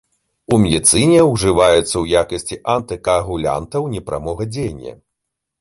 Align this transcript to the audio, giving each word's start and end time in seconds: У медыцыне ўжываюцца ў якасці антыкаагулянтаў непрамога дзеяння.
У 0.55 0.57
медыцыне 0.61 1.19
ўжываюцца 1.31 1.83
ў 1.83 2.05
якасці 2.21 2.57
антыкаагулянтаў 2.77 3.89
непрамога 3.97 4.51
дзеяння. 4.57 4.99